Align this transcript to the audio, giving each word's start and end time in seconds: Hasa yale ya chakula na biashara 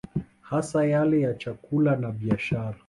Hasa 0.41 0.85
yale 0.85 1.19
ya 1.21 1.33
chakula 1.37 1.95
na 1.95 2.11
biashara 2.11 2.77